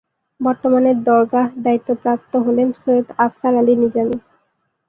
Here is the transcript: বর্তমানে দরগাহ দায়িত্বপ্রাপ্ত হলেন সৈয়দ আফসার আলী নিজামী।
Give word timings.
বর্তমানে 0.39 0.91
দরগাহ 1.03 1.47
দায়িত্বপ্রাপ্ত 1.65 2.31
হলেন 2.45 2.67
সৈয়দ 2.79 3.07
আফসার 3.25 3.53
আলী 3.55 3.73
নিজামী। 3.75 4.17